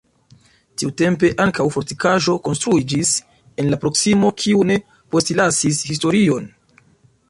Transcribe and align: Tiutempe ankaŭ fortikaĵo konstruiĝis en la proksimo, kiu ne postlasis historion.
Tiutempe 0.83 1.29
ankaŭ 1.45 1.65
fortikaĵo 1.75 2.35
konstruiĝis 2.49 3.13
en 3.65 3.71
la 3.75 3.81
proksimo, 3.87 4.35
kiu 4.43 4.67
ne 4.75 4.83
postlasis 5.13 5.89
historion. 5.93 6.55